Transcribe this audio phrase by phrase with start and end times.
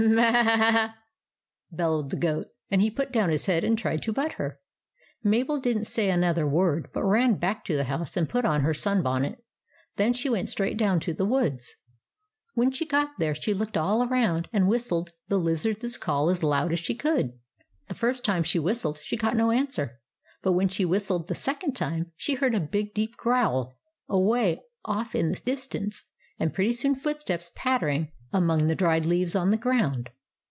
[0.11, 0.95] "M m a a a!"
[1.77, 4.59] bellowed the goat, and he put down his head and tried to butt her.
[5.23, 8.61] Mabel did n't say another word, but ran back to the house and put on
[8.61, 9.43] her sun bonnet.
[9.97, 11.75] Then she went straight down to the woods.
[12.55, 16.73] When she got there, she looked all around and whistled the Lizard's call as loud
[16.73, 17.33] as she could.
[17.87, 19.99] The first time she whistled she got no answer;
[20.41, 23.77] but when she whistled the second time, she heard a big deep growl
[24.09, 26.05] away off in the distance,
[26.39, 29.49] and pretty soon footsteps pattering among the WALTER AND THE GOAT 93; dried leaves on
[29.49, 30.09] the ground.